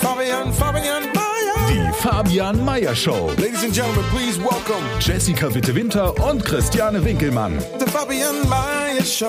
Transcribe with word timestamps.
Fabian, 0.00 0.52
Fabian, 0.52 0.52
Fabian 0.52 1.02
Mayer. 1.14 1.68
Die 1.68 1.92
Fabian 2.02 2.64
Meyer 2.64 2.94
Show. 2.94 3.30
Ladies 3.38 3.64
and 3.64 3.72
gentlemen, 3.74 4.04
please 4.10 4.38
welcome 4.38 4.84
Jessica 5.00 5.52
Witte 5.54 5.74
Winter 5.74 6.12
und 6.28 6.44
Christiane 6.44 7.02
Winkelmann. 7.04 7.58
the 7.78 7.86
Fabian 7.90 8.48
Mayer 8.48 9.02
Show. 9.04 9.26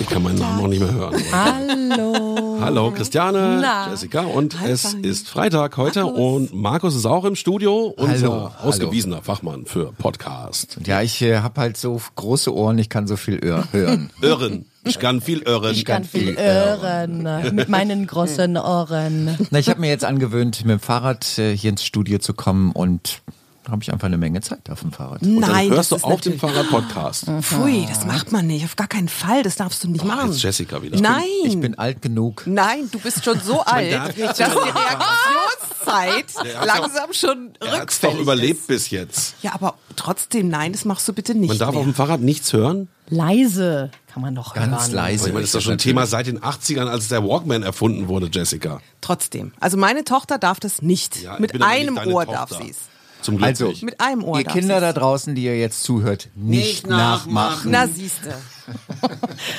Ich 0.00 0.08
kann 0.08 0.22
meinen 0.22 0.38
Namen 0.38 0.60
auch 0.64 0.68
nicht 0.68 0.80
mehr 0.80 0.92
hören. 0.92 1.14
Hallo. 1.32 2.58
Hallo 2.60 2.90
Christiane, 2.92 3.58
Na. 3.60 3.90
Jessica 3.90 4.20
und 4.20 4.60
Hi, 4.60 4.70
es 4.70 4.94
ist 4.94 5.28
Freitag 5.28 5.76
heute 5.76 6.06
und 6.06 6.54
Markus 6.54 6.94
ist 6.94 7.04
auch 7.06 7.24
im 7.24 7.34
Studio, 7.34 7.92
unser 7.96 8.28
Hallo, 8.28 8.50
ausgewiesener 8.62 9.22
Fachmann 9.22 9.66
für 9.66 9.92
Podcast. 9.92 10.78
Ja, 10.86 11.02
ich 11.02 11.20
äh, 11.22 11.38
habe 11.38 11.60
halt 11.60 11.76
so 11.76 12.00
große 12.14 12.54
Ohren, 12.54 12.78
ich 12.78 12.88
kann 12.88 13.06
so 13.08 13.16
viel 13.16 13.38
Ör 13.44 13.64
hören. 13.72 14.10
Irren. 14.22 14.66
Ich 14.88 14.98
kann 14.98 15.20
viel 15.20 15.42
irren. 15.42 15.74
Ich 15.74 15.84
kann 15.84 16.04
viel 16.04 16.36
hören 16.36 17.54
mit 17.54 17.68
meinen 17.68 18.06
großen 18.06 18.56
Ohren. 18.56 19.36
Na, 19.50 19.58
ich 19.58 19.68
habe 19.68 19.80
mir 19.80 19.88
jetzt 19.88 20.04
angewöhnt, 20.04 20.64
mit 20.64 20.72
dem 20.72 20.80
Fahrrad 20.80 21.38
äh, 21.38 21.56
hier 21.56 21.70
ins 21.70 21.84
Studio 21.84 22.18
zu 22.18 22.34
kommen 22.34 22.72
und 22.72 23.22
da 23.68 23.72
habe 23.72 23.82
ich 23.82 23.92
einfach 23.92 24.06
eine 24.06 24.16
Menge 24.16 24.40
Zeit 24.40 24.70
auf 24.70 24.80
dem 24.80 24.92
Fahrrad. 24.92 25.20
Und 25.20 25.42
dann 25.42 25.50
Nein, 25.50 25.68
hörst 25.68 25.90
du 25.90 25.96
das 25.96 26.02
ist 26.02 26.04
auf 26.10 26.20
dem 26.22 26.38
Fahrrad 26.38 26.70
Podcast. 26.70 27.26
Pfui, 27.42 27.84
das 27.86 28.06
macht 28.06 28.32
man 28.32 28.46
nicht. 28.46 28.64
Auf 28.64 28.76
gar 28.76 28.86
keinen 28.86 29.08
Fall. 29.08 29.42
Das 29.42 29.56
darfst 29.56 29.84
du 29.84 29.88
nicht 29.90 30.00
Boah, 30.00 30.08
machen. 30.14 30.30
jetzt 30.30 30.42
Jessica 30.42 30.82
wieder. 30.82 30.98
Nein. 30.98 31.22
Ich 31.44 31.60
bin 31.60 31.76
alt 31.78 32.00
genug. 32.00 32.44
Nein, 32.46 32.88
du 32.90 32.98
bist 32.98 33.22
schon 33.22 33.38
so 33.40 33.60
alt, 33.60 33.92
dass 33.92 34.14
die 34.14 34.22
Reaktionszeit 34.22 34.74
hat's 35.88 36.34
langsam 36.64 37.12
schon 37.12 37.50
Er 37.60 37.80
rückfällig 37.80 38.16
doch 38.16 38.22
überlebt 38.22 38.60
ist. 38.60 38.66
bis 38.68 38.90
jetzt. 38.90 39.34
Ja, 39.42 39.54
aber 39.54 39.74
trotzdem, 39.96 40.48
nein, 40.48 40.72
das 40.72 40.84
machst 40.84 41.06
du 41.08 41.12
bitte 41.12 41.34
nicht 41.34 41.48
Man 41.48 41.58
darf 41.58 41.70
mehr. 41.72 41.80
auf 41.80 41.84
dem 41.84 41.94
Fahrrad 41.94 42.20
nichts 42.20 42.52
hören. 42.52 42.88
Leise 43.08 43.90
kann 44.12 44.22
man 44.22 44.34
doch 44.34 44.54
Ganz 44.54 44.84
hören. 44.88 44.92
leise. 44.94 45.26
Ich 45.28 45.32
meine, 45.32 45.40
das 45.42 45.48
ist 45.50 45.54
doch 45.54 45.60
schon 45.62 45.72
ein 45.72 45.78
Thema 45.78 46.06
seit 46.06 46.26
den 46.26 46.40
80ern, 46.40 46.86
als 46.86 47.08
der 47.08 47.24
Walkman 47.24 47.62
erfunden 47.62 48.08
wurde, 48.08 48.28
Jessica. 48.32 48.80
Trotzdem. 49.00 49.52
Also 49.60 49.76
meine 49.76 50.04
Tochter 50.04 50.38
darf 50.38 50.60
das 50.60 50.82
nicht. 50.82 51.22
Ja, 51.22 51.38
Mit 51.38 51.54
nicht 51.54 51.62
einem 51.64 51.96
deine 51.96 52.12
Ohr 52.12 52.24
Tochter. 52.26 52.46
darf 52.50 52.62
sie 52.62 52.70
es. 52.70 52.76
Zum 53.22 53.36
Glück 53.38 53.48
Also, 53.48 53.68
nicht. 53.68 53.82
Mit 53.82 54.00
einem 54.00 54.22
Ohr 54.22 54.38
Ihr 54.38 54.44
darf 54.44 54.52
Kinder 54.52 54.74
sie's. 54.76 54.80
da 54.82 54.92
draußen, 54.92 55.34
die 55.34 55.42
ihr 55.44 55.58
jetzt 55.58 55.82
zuhört, 55.82 56.28
nicht, 56.36 56.86
nachmachen. 56.86 57.70
Na, 57.72 57.88
siehste. 57.88 58.34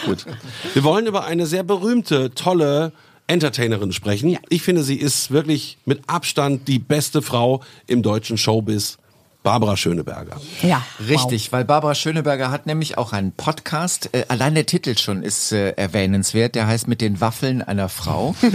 Gut. 0.05 0.25
Wir 0.73 0.83
wollen 0.83 1.07
über 1.07 1.25
eine 1.25 1.45
sehr 1.45 1.63
berühmte, 1.63 2.31
tolle 2.33 2.91
Entertainerin 3.29 3.93
sprechen. 3.93 4.37
Ich 4.49 4.63
finde, 4.63 4.83
sie 4.83 4.95
ist 4.95 5.31
wirklich 5.31 5.77
mit 5.85 6.01
Abstand 6.07 6.67
die 6.67 6.79
beste 6.79 7.21
Frau 7.21 7.61
im 7.87 8.01
deutschen 8.01 8.37
Showbiz. 8.37 8.97
Barbara 9.41 9.77
Schöneberger. 9.77 10.41
Ja, 10.61 10.85
Richtig, 11.07 11.53
weil 11.53 11.63
Barbara 11.63 11.95
Schöneberger 11.95 12.51
hat 12.51 12.65
nämlich 12.65 12.97
auch 12.97 13.13
einen 13.13 13.31
Podcast. 13.31 14.09
Äh, 14.11 14.25
allein 14.27 14.53
der 14.53 14.65
Titel 14.65 14.97
schon 14.97 15.23
ist 15.23 15.53
äh, 15.53 15.71
erwähnenswert. 15.71 16.55
Der 16.55 16.67
heißt 16.67 16.89
mit 16.89 16.99
den 16.99 17.21
Waffeln 17.21 17.61
einer 17.61 17.87
Frau. 17.87 18.35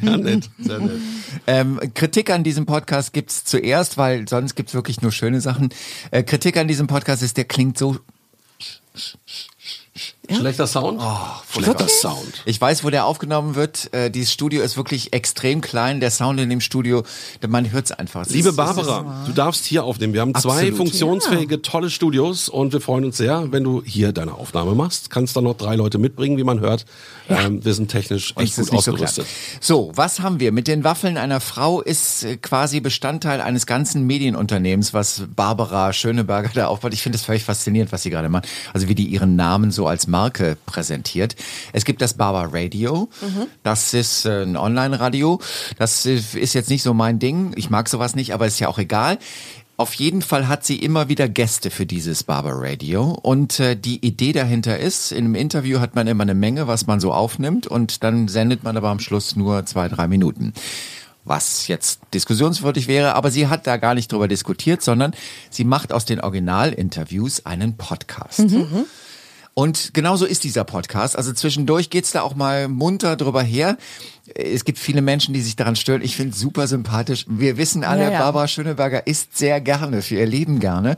Ja, 0.00 0.16
nett, 0.16 0.48
sehr 0.58 0.78
nett. 0.78 1.00
Ähm, 1.46 1.80
Kritik 1.94 2.30
an 2.30 2.44
diesem 2.44 2.66
Podcast 2.66 3.12
gibt's 3.12 3.44
zuerst, 3.44 3.98
weil 3.98 4.28
sonst 4.28 4.54
gibt's 4.54 4.74
wirklich 4.74 5.02
nur 5.02 5.10
schöne 5.10 5.40
Sachen. 5.40 5.70
Äh, 6.12 6.22
Kritik 6.22 6.56
an 6.56 6.68
diesem 6.68 6.86
Podcast 6.86 7.22
ist, 7.22 7.36
der 7.36 7.44
klingt 7.44 7.76
so 7.76 7.98
Schlechter 10.30 10.68
Sound? 10.68 11.00
Oh, 11.02 11.16
Schlechter 11.50 11.88
Sound. 11.88 12.42
Ich 12.44 12.60
weiß, 12.60 12.84
wo 12.84 12.90
der 12.90 13.06
aufgenommen 13.06 13.56
wird. 13.56 13.92
Äh, 13.92 14.08
dieses 14.08 14.32
Studio 14.32 14.62
ist 14.62 14.76
wirklich 14.76 15.12
extrem 15.12 15.60
klein. 15.60 15.98
Der 15.98 16.12
Sound 16.12 16.38
in 16.38 16.48
dem 16.48 16.60
Studio, 16.60 17.02
man 17.48 17.72
hört 17.72 17.86
es 17.86 17.92
einfach. 17.92 18.22
Es 18.22 18.30
Liebe 18.30 18.50
ist- 18.50 18.56
Barbara, 18.56 19.24
du 19.26 19.32
darfst 19.32 19.64
hier 19.64 19.82
aufnehmen. 19.82 20.12
Wir 20.14 20.20
haben 20.20 20.32
zwei 20.36 20.58
Absolut. 20.58 20.76
funktionsfähige, 20.76 21.60
tolle 21.60 21.90
Studios 21.90 22.48
und 22.48 22.72
wir 22.72 22.80
freuen 22.80 23.04
uns 23.04 23.16
sehr, 23.16 23.50
wenn 23.50 23.64
du 23.64 23.82
hier 23.84 24.12
deine 24.12 24.34
Aufnahme 24.34 24.76
machst. 24.76 25.10
Kannst 25.10 25.34
dann 25.36 25.42
noch 25.44 25.56
drei 25.56 25.74
Leute 25.74 25.98
mitbringen, 25.98 26.36
wie 26.36 26.44
man 26.44 26.60
hört. 26.60 26.84
Ähm, 27.28 27.64
wir 27.64 27.74
sind 27.74 27.90
technisch 27.90 28.32
Und 28.36 28.44
echt 28.44 28.54
gut 28.56 28.66
so 28.66 28.76
ausgerüstet. 28.76 29.24
klein. 29.24 29.58
So, 29.60 29.90
was 29.96 30.20
haben 30.20 30.38
wir? 30.38 30.52
Mit 30.52 30.68
den 30.68 30.84
Waffeln 30.84 31.16
einer 31.18 31.40
Frau 31.40 31.80
ist 31.80 32.22
äh, 32.22 32.36
quasi 32.36 32.78
Bestandteil 32.80 33.40
eines 33.40 33.66
ganzen 33.66 34.06
Medienunternehmens, 34.06 34.94
was 34.94 35.22
Barbara 35.34 35.92
Schöneberger 35.92 36.50
da 36.54 36.66
aufbaut. 36.68 36.94
Ich 36.94 37.02
finde 37.02 37.16
es 37.18 37.24
völlig 37.24 37.42
faszinierend, 37.42 37.90
was 37.90 38.04
sie 38.04 38.10
gerade 38.10 38.28
macht. 38.28 38.46
Also 38.72 38.88
wie 38.88 38.94
die 38.94 39.06
ihren 39.06 39.34
Namen 39.34 39.72
so 39.72 39.88
als 39.88 40.06
Marke 40.12 40.56
präsentiert. 40.66 41.34
Es 41.72 41.84
gibt 41.84 42.00
das 42.00 42.14
Barbara 42.14 42.50
Radio. 42.52 43.08
Das 43.64 43.94
ist 43.94 44.26
äh, 44.26 44.44
ein 44.44 44.56
Online-Radio. 44.56 45.40
Das 45.78 46.06
ist 46.06 46.54
jetzt 46.54 46.70
nicht 46.70 46.84
so 46.84 46.94
mein 46.94 47.18
Ding. 47.18 47.52
Ich 47.56 47.70
mag 47.70 47.88
sowas 47.88 48.14
nicht, 48.14 48.32
aber 48.32 48.46
ist 48.46 48.60
ja 48.60 48.68
auch 48.68 48.78
egal. 48.78 49.18
Auf 49.78 49.94
jeden 49.94 50.22
Fall 50.22 50.46
hat 50.46 50.64
sie 50.64 50.76
immer 50.76 51.08
wieder 51.08 51.28
Gäste 51.28 51.70
für 51.70 51.86
dieses 51.86 52.22
Barber 52.22 52.52
Radio 52.54 53.18
und 53.22 53.58
äh, 53.58 53.74
die 53.74 54.06
Idee 54.06 54.32
dahinter 54.32 54.78
ist, 54.78 55.10
in 55.10 55.24
einem 55.24 55.34
Interview 55.34 55.80
hat 55.80 55.96
man 55.96 56.06
immer 56.06 56.22
eine 56.22 56.34
Menge, 56.34 56.68
was 56.68 56.86
man 56.86 57.00
so 57.00 57.12
aufnimmt 57.12 57.66
und 57.66 58.04
dann 58.04 58.28
sendet 58.28 58.62
man 58.62 58.76
aber 58.76 58.90
am 58.90 59.00
Schluss 59.00 59.34
nur 59.34 59.64
zwei, 59.66 59.88
drei 59.88 60.06
Minuten. 60.06 60.52
Was 61.24 61.68
jetzt 61.68 62.00
diskussionswürdig 62.14 62.86
wäre, 62.86 63.14
aber 63.14 63.30
sie 63.30 63.46
hat 63.48 63.66
da 63.66 63.76
gar 63.76 63.94
nicht 63.94 64.12
drüber 64.12 64.28
diskutiert, 64.28 64.82
sondern 64.82 65.14
sie 65.50 65.64
macht 65.64 65.92
aus 65.92 66.04
den 66.04 66.20
Originalinterviews 66.20 67.46
einen 67.46 67.76
Podcast. 67.76 68.40
Und 69.54 69.92
genauso 69.92 70.24
ist 70.24 70.44
dieser 70.44 70.64
Podcast. 70.64 71.16
Also 71.16 71.32
zwischendurch 71.32 71.90
geht's 71.90 72.12
da 72.12 72.22
auch 72.22 72.34
mal 72.34 72.68
munter 72.68 73.16
drüber 73.16 73.42
her. 73.42 73.76
Es 74.34 74.64
gibt 74.64 74.78
viele 74.78 75.02
Menschen, 75.02 75.34
die 75.34 75.40
sich 75.40 75.56
daran 75.56 75.74
stören. 75.74 76.00
Ich 76.00 76.16
finde 76.16 76.32
es 76.32 76.38
super 76.38 76.68
sympathisch. 76.68 77.26
Wir 77.28 77.56
wissen 77.56 77.82
alle, 77.82 78.04
Ja, 78.04 78.10
ja. 78.12 78.18
Barbara 78.20 78.46
Schöneberger 78.46 79.06
isst 79.06 79.36
sehr 79.36 79.60
gerne, 79.60 80.00
für 80.00 80.14
ihr 80.14 80.26
Leben 80.26 80.60
gerne. 80.60 80.96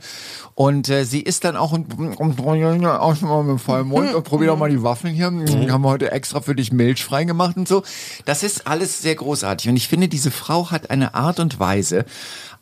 Und 0.54 0.90
äh, 0.90 1.04
sie 1.04 1.20
ist 1.20 1.44
dann 1.44 1.56
auch 1.56 1.72
und, 1.72 1.98
und, 1.98 2.38
auch 2.40 3.16
schon 3.16 3.28
mal 3.28 3.42
mit 3.42 3.60
vollem 3.60 3.88
Mund 3.88 4.14
und 4.14 4.24
probier 4.24 4.48
doch 4.48 4.58
mal 4.58 4.70
die 4.70 4.82
Waffeln 4.82 5.14
hier. 5.14 5.32
Wir 5.32 5.72
haben 5.72 5.84
heute 5.84 6.12
extra 6.12 6.42
für 6.42 6.54
dich 6.54 6.70
Milch 6.70 7.02
freigemacht 7.02 7.56
und 7.56 7.66
so. 7.66 7.82
Das 8.26 8.42
ist 8.42 8.66
alles 8.66 9.00
sehr 9.00 9.14
großartig. 9.14 9.70
Und 9.70 9.76
ich 9.76 9.88
finde, 9.88 10.08
diese 10.08 10.30
Frau 10.30 10.70
hat 10.70 10.90
eine 10.90 11.14
Art 11.14 11.40
und 11.40 11.58
Weise, 11.58 12.04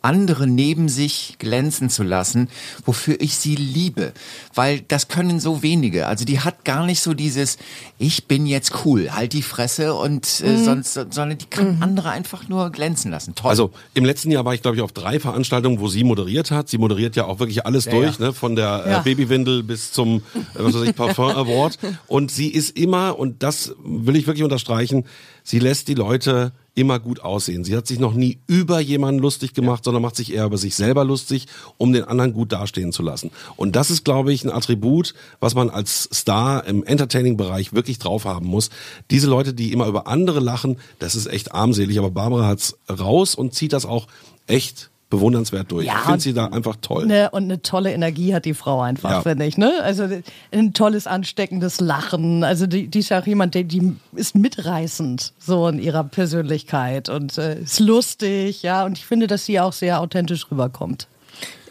andere 0.03 0.47
neben 0.47 0.89
sich 0.89 1.37
glänzen 1.39 1.89
zu 1.89 2.03
lassen, 2.03 2.49
wofür 2.85 3.21
ich 3.21 3.37
sie 3.37 3.55
liebe. 3.55 4.13
Weil 4.55 4.81
das 4.81 5.09
können 5.09 5.41
so 5.41 5.63
wenige. 5.63 6.07
Also 6.07 6.25
die 6.25 6.41
hat 6.41 6.65
gar 6.65 6.85
nicht 6.85 7.01
so 7.01 7.15
dieses, 7.15 7.57
ich 7.99 8.27
bin 8.27 8.47
jetzt 8.47 8.85
cool, 8.85 9.13
halt 9.13 9.33
die 9.33 9.43
Fresse 9.43 9.95
und 9.95 10.27
äh, 10.41 10.52
sonst, 10.59 10.95
sondern 10.95 11.39
die 11.39 11.47
kann 11.47 11.79
andere 11.81 12.11
einfach 12.11 12.49
nur 12.49 12.71
glänzen 12.71 13.11
lassen. 13.11 13.35
Toll. 13.35 13.51
Also 13.51 13.71
im 13.95 14.05
letzten 14.05 14.31
Jahr 14.31 14.45
war 14.45 14.55
ich, 14.55 14.63
glaube 14.63 14.77
ich, 14.77 14.83
auf 14.83 14.93
drei 14.93 15.19
Veranstaltungen, 15.21 15.81
wo 15.81 15.89
sie 15.89 16.05
moderiert 16.05 16.51
hat. 16.51 16.69
Sie 16.69 16.79
moderiert 16.79 17.17
ja 17.17 17.25
auch 17.27 17.39
wirklich 17.39 17.67
alles 17.67 17.85
durch, 17.87 18.19
Ne? 18.19 18.33
von 18.33 18.57
der 18.57 18.85
Ja. 18.87 19.01
äh, 19.01 19.03
Babywindel 19.05 19.63
bis 19.63 19.93
zum 19.93 20.17
äh, 20.17 20.21
was 20.55 20.75
weiß 20.75 20.83
ich, 20.89 20.97
Parfum 20.97 21.31
Award. 21.31 21.79
Und 22.07 22.31
sie 22.31 22.49
ist 22.49 22.77
immer, 22.77 23.19
und 23.19 23.43
das 23.43 23.75
will 23.85 24.17
ich 24.17 24.27
wirklich 24.27 24.45
unterstreichen, 24.45 25.05
sie 25.43 25.59
lässt 25.59 25.89
die 25.89 25.95
Leute 25.95 26.53
immer 26.75 26.99
gut 26.99 27.21
aussehen. 27.21 27.65
Sie 27.65 27.77
hat 27.77 27.87
sich 27.87 27.99
noch 27.99 28.15
nie 28.15 28.39
über 28.47 28.81
jemanden 28.81 29.21
lustig 29.21 29.53
gemacht, 29.53 29.85
sondern 29.85 30.03
macht 30.03 30.17
sich 30.17 30.33
eher 30.33 30.47
über 30.47 30.57
sich 30.57 30.75
selber 30.75 31.05
lustig, 31.05 31.47
um 31.77 31.93
den 31.93 32.05
anderen 32.05 32.33
gut 32.33 32.53
dastehen 32.53 32.93
zu 32.93 33.03
lassen. 33.03 33.31
Und 33.57 33.77
das 33.77 33.91
ist, 33.91 34.05
glaube 34.05 34.33
ich, 34.33 34.45
ein 34.45 34.51
Attribut, 34.51 35.15
was 35.41 35.55
man 35.55 35.69
als 35.69 36.09
Star 36.13 36.65
im 36.67 36.85
Entertaining-Bereich 36.85 37.75
wirklich 37.75 37.99
drauf 37.99 38.25
haben 38.25 38.47
muss. 38.47 38.71
Diese 39.11 39.27
Leute, 39.27 39.53
die 39.53 39.73
immer 39.73 39.87
über 39.87 40.07
andere 40.07 40.41
lachen, 40.41 40.79
das 40.99 41.15
ist 41.15 41.27
echt 41.27 41.53
armselig. 41.53 41.99
Aber 41.99 42.11
Barbara 42.11 42.47
hat's 42.47 42.77
raus 42.89 43.35
und 43.35 43.55
zieht 43.55 43.73
das 43.73 43.85
auch 43.85 44.07
echt 44.47 44.92
bewundernswert 45.13 45.71
durch. 45.71 45.87
Ja, 45.87 45.95
ich 45.99 46.05
finde 46.07 46.21
sie 46.21 46.33
da 46.33 46.47
einfach 46.47 46.77
toll. 46.81 47.07
Ne, 47.07 47.29
und 47.31 47.45
eine 47.45 47.61
tolle 47.61 47.93
Energie 47.93 48.35
hat 48.35 48.47
die 48.47 48.55
Frau 48.55 48.81
einfach, 48.81 49.11
Ja. 49.11 49.21
finde 49.21 49.45
ich. 49.45 49.59
Ne? 49.59 49.71
Also 49.83 50.09
ein 50.51 50.73
tolles, 50.73 51.07
ansteckendes 51.07 51.81
Lachen. 51.81 52.43
Also 52.45 52.67
die, 52.67 52.89
die 52.89 53.01
ist 53.01 53.11
ja 53.11 53.21
auch 53.21 53.27
jemand, 53.27 53.55
der, 53.55 53.65
die 53.65 53.93
ist 54.17 54.35
mitreißend 54.35 55.35
so 55.39 55.69
in 55.69 55.79
ihrer 55.79 56.03
Persönlichkeit 56.05 57.11
und 57.11 57.37
äh, 57.37 57.61
ist 57.61 57.79
lustig, 57.79 58.63
ja. 58.63 58.85
Und 58.87 58.97
ich 58.97 59.05
finde, 59.05 59.27
dass 59.27 59.45
sie 59.45 59.61
auch 59.61 59.75
sehr 59.75 60.01
authentisch 60.01 60.51
rüberkommt. 60.51 61.07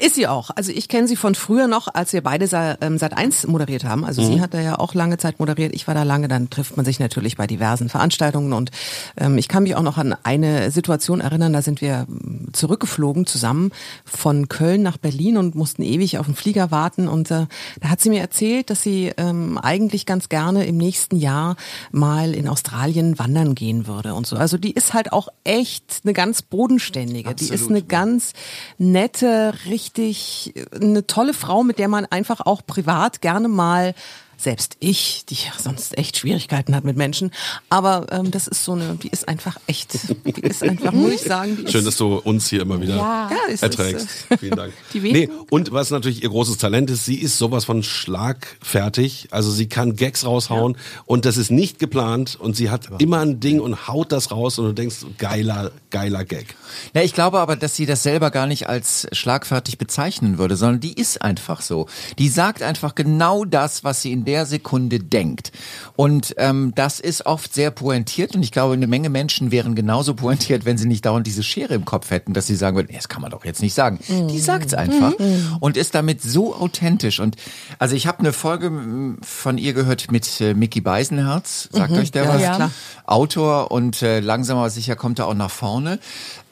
Ist 0.01 0.15
sie 0.15 0.27
auch. 0.27 0.49
Also 0.55 0.71
ich 0.71 0.87
kenne 0.87 1.07
sie 1.07 1.15
von 1.15 1.35
früher 1.35 1.67
noch, 1.67 1.87
als 1.87 2.11
wir 2.11 2.23
beide 2.23 2.47
Sa 2.47 2.75
ähm, 2.81 2.97
1 2.99 3.45
moderiert 3.45 3.83
haben. 3.83 4.03
Also 4.03 4.23
sie 4.23 4.41
hat 4.41 4.55
da 4.55 4.59
ja 4.59 4.79
auch 4.79 4.95
lange 4.95 5.19
Zeit 5.19 5.39
moderiert, 5.39 5.75
ich 5.75 5.87
war 5.87 5.93
da 5.93 6.01
lange, 6.01 6.27
dann 6.27 6.49
trifft 6.49 6.75
man 6.75 6.85
sich 6.85 6.99
natürlich 6.99 7.37
bei 7.37 7.45
diversen 7.45 7.87
Veranstaltungen 7.87 8.53
und 8.53 8.71
ähm, 9.15 9.37
ich 9.37 9.47
kann 9.47 9.61
mich 9.61 9.75
auch 9.75 9.83
noch 9.83 9.99
an 9.99 10.15
eine 10.23 10.71
Situation 10.71 11.21
erinnern, 11.21 11.53
da 11.53 11.61
sind 11.61 11.81
wir 11.81 12.07
ähm, 12.09 12.47
zurückgeflogen 12.51 13.27
zusammen 13.27 13.71
von 14.03 14.49
Köln 14.49 14.81
nach 14.81 14.97
Berlin 14.97 15.37
und 15.37 15.53
mussten 15.53 15.83
ewig 15.83 16.17
auf 16.17 16.25
den 16.25 16.33
Flieger 16.33 16.71
warten 16.71 17.07
und 17.07 17.29
äh, 17.29 17.45
da 17.79 17.89
hat 17.89 18.01
sie 18.01 18.09
mir 18.09 18.21
erzählt, 18.21 18.71
dass 18.71 18.81
sie 18.81 19.11
ähm, 19.17 19.59
eigentlich 19.59 20.07
ganz 20.07 20.29
gerne 20.29 20.65
im 20.65 20.77
nächsten 20.77 21.17
Jahr 21.17 21.57
mal 21.91 22.33
in 22.33 22.47
Australien 22.47 23.19
wandern 23.19 23.53
gehen 23.53 23.85
würde 23.85 24.15
und 24.15 24.25
so. 24.25 24.35
Also 24.35 24.57
die 24.57 24.71
ist 24.71 24.95
halt 24.95 25.13
auch 25.13 25.27
echt 25.43 26.01
eine 26.03 26.13
ganz 26.13 26.41
bodenständige. 26.41 27.35
Die 27.35 27.49
ist 27.49 27.69
eine 27.69 27.83
ganz 27.83 28.33
nette, 28.79 29.53
richtig 29.67 29.90
äh, 29.97 30.65
eine 30.75 31.07
tolle 31.07 31.33
Frau, 31.33 31.63
mit 31.63 31.79
der 31.79 31.87
man 31.87 32.05
einfach 32.05 32.41
auch 32.41 32.65
privat 32.65 33.21
gerne 33.21 33.47
mal 33.47 33.93
selbst 34.41 34.75
ich, 34.79 35.23
die 35.29 35.35
ja 35.35 35.51
sonst 35.61 35.97
echt 35.97 36.17
Schwierigkeiten 36.17 36.75
hat 36.75 36.83
mit 36.83 36.97
Menschen, 36.97 37.31
aber 37.69 38.07
ähm, 38.11 38.31
das 38.31 38.47
ist 38.47 38.63
so 38.65 38.73
eine, 38.73 38.95
die 38.95 39.09
ist 39.09 39.27
einfach 39.27 39.57
echt, 39.67 39.93
die 40.25 40.41
ist 40.41 40.63
einfach, 40.63 40.91
muss 40.91 41.13
ich 41.13 41.21
sagen, 41.21 41.57
die 41.57 41.71
Schön, 41.71 41.81
ist, 41.81 41.87
dass 41.87 41.97
du 41.97 42.15
uns 42.17 42.49
hier 42.49 42.61
immer 42.61 42.81
wieder 42.81 42.95
Ja, 42.95 43.29
erträgst. 43.61 44.07
äh, 44.29 44.37
Vielen 44.37 44.55
Dank. 44.55 44.73
nee, 44.93 45.29
und 45.49 45.71
was 45.71 45.91
natürlich 45.91 46.23
ihr 46.23 46.29
großes 46.29 46.57
Talent 46.57 46.89
ist, 46.89 47.05
sie 47.05 47.15
ist 47.15 47.37
sowas 47.37 47.65
von 47.65 47.83
schlagfertig. 47.83 49.27
Also 49.31 49.51
sie 49.51 49.67
kann 49.67 49.95
Gags 49.95 50.25
raushauen 50.25 50.77
und 51.05 51.25
das 51.25 51.37
ist 51.37 51.51
nicht 51.51 51.79
geplant 51.79 52.35
und 52.39 52.55
sie 52.55 52.69
hat 52.69 52.89
immer 52.99 53.19
ein 53.19 53.39
Ding 53.39 53.59
und 53.59 53.87
haut 53.87 54.11
das 54.11 54.31
raus 54.31 54.59
und 54.59 54.65
du 54.65 54.73
denkst, 54.73 54.97
geiler, 55.17 55.71
geiler 55.89 56.25
Gag. 56.25 56.55
Ja, 56.93 57.01
ich 57.01 57.13
glaube 57.13 57.39
aber, 57.39 57.55
dass 57.55 57.75
sie 57.75 57.85
das 57.85 58.03
selber 58.03 58.31
gar 58.31 58.47
nicht 58.47 58.67
als 58.67 59.07
schlagfertig 59.11 59.77
bezeichnen 59.77 60.37
würde, 60.37 60.55
sondern 60.55 60.79
die 60.79 60.93
ist 60.93 61.21
einfach 61.21 61.61
so. 61.61 61.87
Die 62.17 62.29
sagt 62.29 62.63
einfach 62.63 62.95
genau 62.95 63.45
das, 63.45 63.83
was 63.83 64.01
sie 64.01 64.11
in 64.11 64.25
der 64.31 64.45
Sekunde 64.45 64.99
denkt. 64.99 65.51
Und 65.97 66.33
ähm, 66.37 66.71
das 66.73 67.01
ist 67.01 67.25
oft 67.25 67.53
sehr 67.53 67.69
pointiert 67.69 68.33
und 68.33 68.43
ich 68.43 68.51
glaube, 68.53 68.73
eine 68.75 68.87
Menge 68.87 69.09
Menschen 69.09 69.51
wären 69.51 69.75
genauso 69.75 70.13
pointiert, 70.13 70.63
wenn 70.63 70.77
sie 70.77 70.87
nicht 70.87 71.05
dauernd 71.05 71.27
diese 71.27 71.43
Schere 71.43 71.73
im 71.73 71.83
Kopf 71.83 72.11
hätten, 72.11 72.33
dass 72.33 72.47
sie 72.47 72.55
sagen 72.55 72.77
würden, 72.77 72.87
"Nee, 72.89 72.95
das 72.95 73.09
kann 73.09 73.21
man 73.21 73.29
doch 73.31 73.43
jetzt 73.43 73.61
nicht 73.61 73.73
sagen. 73.73 73.99
Die 74.29 74.39
sagt's 74.39 74.73
einfach 74.73 75.13
und 75.59 75.75
ist 75.75 75.93
damit 75.95 76.21
so 76.21 76.55
authentisch. 76.55 77.19
Und 77.19 77.35
also 77.77 77.93
ich 77.93 78.07
habe 78.07 78.19
eine 78.19 78.31
Folge 78.31 78.69
mm, 78.69 79.17
von 79.21 79.57
ihr 79.57 79.73
gehört 79.73 80.11
mit 80.11 80.39
äh, 80.39 80.53
Mickey 80.53 80.79
Beisenherz. 80.79 81.67
Sagt 81.73 81.91
euch 81.93 82.11
der 82.11 82.23
Ja, 82.23 82.33
was? 82.35 82.41
ja. 82.41 82.71
Autor 83.05 83.71
und 83.71 84.01
äh, 84.01 84.21
langsam 84.21 84.57
aber 84.57 84.69
sicher 84.69 84.95
kommt 84.95 85.19
er 85.19 85.27
auch 85.27 85.33
nach 85.33 85.51
vorne. 85.51 85.99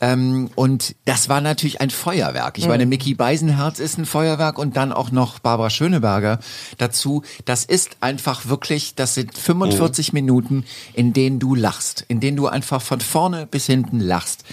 Ähm, 0.01 0.49
und 0.55 0.95
das 1.05 1.29
war 1.29 1.39
natürlich 1.41 1.79
ein 1.81 1.89
Feuerwerk. 1.89 2.57
Ich 2.57 2.67
meine, 2.67 2.85
Mickey 2.85 3.13
Beisenherz 3.15 3.79
ist 3.79 3.97
ein 3.97 4.05
Feuerwerk 4.05 4.57
und 4.57 4.75
dann 4.75 4.91
auch 4.91 5.11
noch 5.11 5.39
Barbara 5.39 5.69
Schöneberger 5.69 6.39
dazu. 6.77 7.23
Das 7.45 7.63
ist 7.69 7.97
einfach 8.01 8.47
wirklich, 8.47 8.95
das 8.95 9.13
sind 9.15 9.37
45 9.37 10.13
Minuten, 10.13 10.65
in 10.93 11.13
denen 11.13 11.39
du 11.39 11.55
lachst, 11.55 12.03
in 12.07 12.19
denen 12.19 12.37
du 12.37 12.47
einfach 12.47 12.81
von 12.81 12.99
vorne 12.99 13.45
bis 13.45 13.65
hinten 13.67 13.99
lachst. 13.99 14.43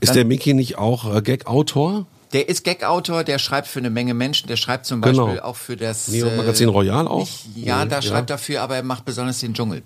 Ist 0.00 0.14
der 0.14 0.24
Mickey 0.24 0.54
nicht 0.54 0.78
auch 0.78 1.14
äh, 1.14 1.20
Gag-Autor? 1.22 2.06
Der 2.32 2.48
ist 2.48 2.62
Gag-Autor, 2.62 3.24
der 3.24 3.38
schreibt 3.38 3.66
für 3.66 3.80
eine 3.80 3.90
Menge 3.90 4.14
Menschen, 4.14 4.46
der 4.46 4.56
schreibt 4.56 4.86
zum 4.86 5.02
Genau. 5.02 5.24
Beispiel 5.26 5.40
auch 5.40 5.56
für 5.56 5.76
das 5.76 6.08
Neo 6.08 6.30
Magazin 6.36 6.68
Royal 6.68 7.08
auch? 7.08 7.20
Nicht, 7.20 7.56
ja, 7.56 7.84
Nee, 7.84 7.90
da 7.90 7.96
ja. 7.96 8.02
schreibt 8.02 8.30
er 8.30 8.38
für, 8.38 8.60
aber 8.60 8.76
er 8.76 8.82
macht 8.84 9.04
besonders 9.04 9.40
den 9.40 9.52
Dschungel. 9.52 9.82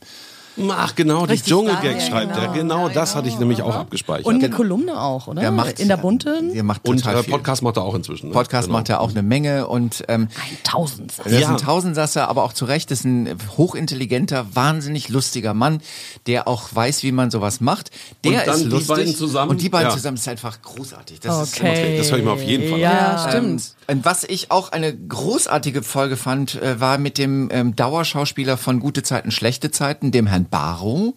Ach 0.71 0.95
genau, 0.95 1.27
die 1.27 1.37
geil, 1.43 2.01
schreibt 2.01 2.37
er. 2.37 2.49
Genau, 2.53 2.89
das 2.89 3.15
hatte 3.17 3.29
ich 3.29 3.39
nämlich 3.39 3.63
auch 3.63 3.75
abgespeichert. 3.75 4.27
Und 4.27 4.37
eine 4.37 4.51
Kolumne 4.51 5.01
auch, 5.01 5.27
oder? 5.27 5.41
Der 5.41 5.51
macht 5.51 5.81
In 5.81 5.89
der 5.89 5.97
Bunten? 5.97 6.53
Der 6.55 6.63
macht 6.63 6.87
Und 6.89 6.99
total 6.99 7.17
äh, 7.17 7.23
viel. 7.25 7.33
Podcast 7.33 7.63
macht 7.63 7.77
er 7.77 7.83
auch 7.83 7.95
inzwischen. 7.95 8.29
Ne? 8.29 8.33
Podcast 8.33 8.69
Genau. 8.69 8.79
macht 8.79 8.89
er 8.89 9.01
auch 9.01 9.11
eine 9.11 9.23
Menge 9.23 9.67
und 9.67 10.05
ähm, 10.09 10.29
Ein 10.35 10.59
Tausend. 10.63 11.13
Das 11.19 11.27
ist 11.27 11.41
Ja. 11.41 11.49
ein 11.51 11.57
Tausendsasser, 11.57 12.29
aber 12.29 12.45
auch 12.45 12.53
zu 12.53 12.65
Recht 12.67 12.91
ist 12.91 13.05
ein 13.05 13.29
hochintelligenter, 13.57 14.47
wahnsinnig 14.55 15.09
lustiger 15.09 15.55
Mann, 15.55 15.81
der 16.27 16.47
auch 16.47 16.69
weiß, 16.73 17.03
wie 17.03 17.13
man 17.13 17.31
sowas 17.31 17.61
macht. 17.61 17.91
Der 18.25 18.33
Und 18.41 18.47
dann 18.47 18.55
ist 18.57 18.65
die 18.65 18.69
lustig. 18.69 18.89
beiden 18.89 19.17
zusammen? 19.17 19.51
Und 19.51 19.61
die 19.61 19.69
beiden 19.69 19.89
Ja. 19.89 19.95
zusammen 19.95 20.17
ist 20.17 20.29
einfach 20.29 20.61
großartig. 20.63 21.21
Das 21.21 21.43
ist 21.43 21.57
Okay. 21.61 21.97
Das 21.99 22.11
höre 22.11 22.19
ich 22.19 22.25
mir 22.25 22.31
auf 22.33 22.43
jeden 22.43 22.65
Fall 22.69 22.75
an. 22.75 22.81
Ja, 22.81 23.27
stimmt. 23.29 23.63
ähm, 23.89 23.97
und 23.99 24.05
was 24.05 24.25
ich 24.25 24.51
auch 24.51 24.73
eine 24.73 24.97
großartige 24.97 25.83
Folge 25.83 26.17
fand, 26.17 26.55
äh, 26.63 26.81
war 26.81 26.99
mit 26.99 27.19
dem 27.19 27.49
ähm, 27.53 27.77
Dauerschauspieler 27.77 28.57
von 28.57 28.81
Gute 28.81 29.03
Zeiten, 29.03 29.31
Schlechte 29.31 29.71
Zeiten, 29.71 30.11
dem 30.13 30.27
Herrn 30.27 30.44
Barrow. 30.49 31.15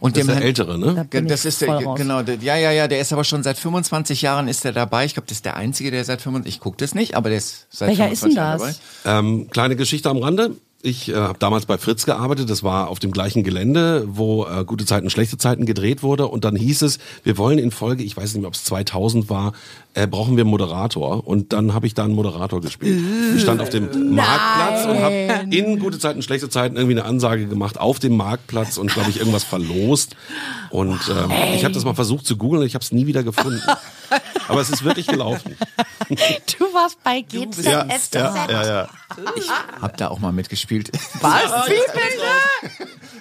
Und 0.00 0.16
Das 0.16 0.20
dem 0.20 0.20
ist 0.22 0.26
der 0.28 0.34
Herrn, 0.36 0.42
Ältere, 0.44 0.78
ne? 0.78 1.06
bin 1.10 1.28
das 1.28 1.40
ich 1.40 1.46
ist 1.46 1.60
der, 1.62 1.78
genau, 1.96 2.22
der, 2.22 2.36
ja, 2.36 2.56
ja, 2.56 2.70
ja, 2.70 2.88
der 2.88 3.00
ist 3.00 3.12
aber 3.12 3.24
schon 3.24 3.42
seit 3.42 3.58
25 3.58 4.22
Jahren 4.22 4.48
ist 4.48 4.64
er 4.64 4.72
dabei. 4.72 5.04
Ich 5.04 5.14
glaube, 5.14 5.26
das 5.28 5.38
ist 5.38 5.44
der 5.44 5.56
Einzige, 5.56 5.90
der 5.90 6.04
seit 6.04 6.20
25, 6.20 6.54
ich 6.54 6.60
gucke 6.60 6.76
das 6.78 6.94
nicht, 6.94 7.14
aber 7.14 7.28
der 7.28 7.38
ist 7.38 7.66
seit 7.70 7.88
Welcher 7.90 8.10
ist 8.10 8.20
25 8.20 8.28
denn 8.28 8.36
Jahren 8.36 8.58
das? 8.60 8.80
dabei. 9.04 9.18
Ähm, 9.18 9.50
kleine 9.50 9.76
Geschichte 9.76 10.10
am 10.10 10.18
Rande. 10.18 10.56
Ich 10.86 11.08
äh, 11.08 11.14
habe 11.14 11.38
damals 11.38 11.64
bei 11.64 11.78
Fritz 11.78 12.04
gearbeitet. 12.04 12.50
Das 12.50 12.62
war 12.62 12.88
auf 12.88 12.98
dem 12.98 13.10
gleichen 13.10 13.42
Gelände, 13.42 14.04
wo 14.06 14.44
äh, 14.44 14.66
gute 14.66 14.84
Zeiten, 14.84 15.08
schlechte 15.08 15.38
Zeiten 15.38 15.64
gedreht 15.64 16.02
wurde. 16.02 16.28
Und 16.28 16.44
dann 16.44 16.56
hieß 16.56 16.82
es, 16.82 16.98
wir 17.22 17.38
wollen 17.38 17.58
in 17.58 17.70
Folge, 17.70 18.04
ich 18.04 18.14
weiß 18.14 18.34
nicht 18.34 18.42
mehr, 18.42 18.48
ob 18.48 18.54
es 18.54 18.64
2000 18.64 19.30
war, 19.30 19.54
äh, 19.94 20.06
brauchen 20.06 20.36
wir 20.36 20.42
einen 20.42 20.50
Moderator. 20.50 21.26
Und 21.26 21.54
dann 21.54 21.72
habe 21.72 21.86
ich 21.86 21.94
da 21.94 22.04
einen 22.04 22.14
Moderator 22.14 22.60
gespielt. 22.60 23.02
Ich 23.34 23.40
stand 23.40 23.62
auf 23.62 23.70
dem 23.70 24.14
Marktplatz 24.14 24.84
und 24.84 25.02
habe 25.02 25.46
in 25.50 25.78
gute 25.78 25.98
Zeiten, 25.98 26.20
schlechte 26.20 26.50
Zeiten 26.50 26.76
irgendwie 26.76 26.98
eine 26.98 27.08
Ansage 27.08 27.46
gemacht 27.46 27.80
auf 27.80 27.98
dem 27.98 28.18
Marktplatz 28.18 28.76
und 28.76 28.92
glaube 28.92 29.08
ich 29.08 29.18
irgendwas 29.20 29.44
verlost. 29.44 30.16
Und 30.68 31.00
ähm, 31.08 31.32
ich 31.54 31.64
habe 31.64 31.72
das 31.72 31.86
mal 31.86 31.94
versucht 31.94 32.26
zu 32.26 32.36
googeln 32.36 32.62
ich 32.66 32.74
habe 32.74 32.82
es 32.82 32.92
nie 32.92 33.06
wieder 33.06 33.22
gefunden. 33.22 33.62
Aber 34.48 34.60
es 34.60 34.70
ist 34.70 34.84
wirklich 34.84 35.06
gelaufen. 35.06 35.56
Du 36.58 36.64
warst 36.74 37.02
bei 37.02 37.22
GZSZ. 37.22 38.14
ja, 38.14 38.46
ja. 38.66 38.88
Ich 39.36 39.50
habe 39.80 39.96
da 39.96 40.08
auch 40.08 40.18
mal 40.18 40.32
mitgespielt. 40.32 40.90
Was? 41.20 41.42
Wie 41.66 41.80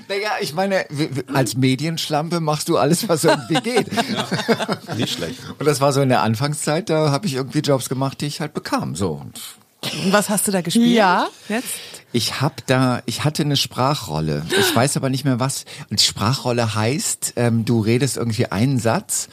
Naja, 0.10 0.32
ich 0.42 0.54
meine, 0.54 0.86
als 1.34 1.56
Medienschlampe 1.56 2.42
machst 2.42 2.68
du 2.68 2.78
alles, 2.78 3.08
was 3.08 3.24
irgendwie 3.24 3.54
geht. 3.64 3.88
Nicht 4.98 5.14
schlecht. 5.14 5.40
Und 5.58 5.66
das 5.66 5.80
war 5.82 5.94
so 5.94 6.02
in 6.02 6.10
der 6.10 6.22
Anfangszeit, 6.24 6.90
da 6.90 7.12
habe 7.12 7.26
ich 7.26 7.36
irgendwie 7.36 7.60
Jobs 7.60 7.88
gemacht, 7.90 8.20
die 8.22 8.28
ich 8.28 8.42
halt 8.42 8.54
bekam. 8.54 8.96
So. 8.96 9.12
Und 9.12 9.40
Was 10.10 10.30
hast 10.30 10.48
du 10.48 10.52
da 10.52 10.62
gespielt? 10.62 10.88
Ja. 10.96 11.28
Jetzt? 11.50 11.68
Ich 12.16 12.42
hab 12.42 12.66
da, 12.68 13.02
ich 13.08 13.24
hatte 13.24 13.42
eine 13.42 13.58
Sprachrolle. 13.58 14.46
Ich 14.60 14.76
weiß 14.76 14.98
aber 14.98 15.10
nicht 15.10 15.26
mehr 15.26 15.40
was. 15.40 15.66
Und 15.90 16.00
Sprachrolle 16.00 16.76
heißt, 16.76 17.34
ähm, 17.38 17.66
du 17.66 17.80
redest 17.82 18.18
irgendwie 18.18 18.46
einen 18.48 18.80
Satz 18.80 19.30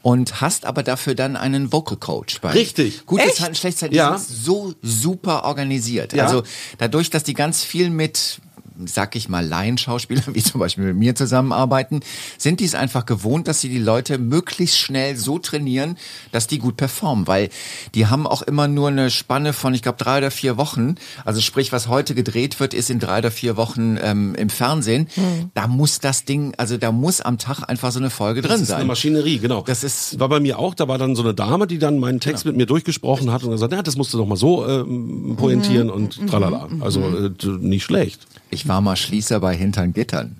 und 0.00 0.40
hast 0.40 0.64
aber 0.64 0.82
dafür 0.82 1.14
dann 1.14 1.36
einen 1.36 1.72
Vocal 1.72 1.98
Coach 1.98 2.40
bei. 2.40 2.52
Richtig. 2.52 3.04
Gute 3.06 3.24
Echt? 3.24 3.36
Zeiten, 3.36 3.54
schlechte 3.54 3.80
Zeiten, 3.80 3.92
die 3.92 3.98
Ja. 3.98 4.16
so 4.18 4.74
super 4.82 5.44
organisiert. 5.44 6.14
Ja. 6.14 6.24
Also 6.24 6.42
dadurch, 6.78 7.10
dass 7.10 7.22
die 7.22 7.34
ganz 7.34 7.62
viel 7.62 7.90
mit 7.90 8.40
sag 8.84 9.16
ich 9.16 9.28
mal, 9.28 9.46
Laienschauspieler, 9.46 10.22
wie 10.32 10.42
zum 10.42 10.58
Beispiel 10.60 10.84
mit 10.84 10.96
mir 10.96 11.14
zusammenarbeiten, 11.14 12.00
sind 12.38 12.60
die 12.60 12.64
es 12.64 12.74
einfach 12.74 13.06
gewohnt, 13.06 13.48
dass 13.48 13.60
sie 13.60 13.68
die 13.68 13.78
Leute 13.78 14.18
möglichst 14.18 14.78
schnell 14.78 15.16
so 15.16 15.38
trainieren, 15.38 15.96
dass 16.32 16.46
die 16.46 16.58
gut 16.58 16.76
performen, 16.76 17.26
weil 17.26 17.48
die 17.94 18.06
haben 18.06 18.26
auch 18.26 18.42
immer 18.42 18.68
nur 18.68 18.88
eine 18.88 19.10
Spanne 19.10 19.52
von, 19.52 19.74
ich 19.74 19.82
glaube, 19.82 19.98
drei 19.98 20.18
oder 20.18 20.30
vier 20.30 20.56
Wochen. 20.56 20.94
Also 21.24 21.40
sprich, 21.40 21.72
was 21.72 21.88
heute 21.88 22.14
gedreht 22.14 22.60
wird, 22.60 22.74
ist 22.74 22.90
in 22.90 22.98
drei 22.98 23.18
oder 23.18 23.30
vier 23.30 23.56
Wochen 23.56 23.98
ähm, 24.02 24.34
im 24.34 24.48
Fernsehen. 24.50 25.08
Da 25.54 25.66
muss 25.66 26.00
das 26.00 26.24
Ding, 26.24 26.54
also 26.56 26.76
da 26.76 26.92
muss 26.92 27.20
am 27.20 27.38
Tag 27.38 27.62
einfach 27.68 27.92
so 27.92 27.98
eine 27.98 28.10
Folge 28.10 28.42
drin 28.42 28.52
Das 28.52 28.60
ist 28.62 28.68
sein. 28.68 28.78
eine 28.78 28.86
Maschinerie, 28.86 29.38
genau. 29.38 29.62
Das 29.66 29.84
ist- 29.84 30.18
war 30.18 30.28
bei 30.28 30.40
mir 30.40 30.58
auch. 30.58 30.74
Da 30.74 30.88
war 30.88 30.98
dann 30.98 31.14
so 31.16 31.22
eine 31.22 31.34
Dame, 31.34 31.66
die 31.66 31.78
dann 31.78 31.98
meinen 31.98 32.20
Text 32.20 32.44
mit 32.44 32.56
mir 32.56 32.66
durchgesprochen 32.66 33.30
hat 33.32 33.42
und 33.44 33.50
gesagt, 33.50 33.72
ja, 33.72 33.82
das 33.82 33.96
musst 33.96 34.12
du 34.14 34.18
doch 34.18 34.26
mal 34.26 34.36
so 34.36 34.66
ähm, 34.66 35.34
pointieren 35.36 35.90
und 35.90 36.28
tralala. 36.28 36.68
Also 36.80 37.00
äh, 37.00 37.30
nicht 37.60 37.84
schlecht. 37.84 38.26
Ich 38.50 38.61
war 38.68 38.80
mal 38.80 38.96
Schließer 38.96 39.40
bei 39.40 39.54
Hintern 39.54 39.92
Gittern. 39.92 40.36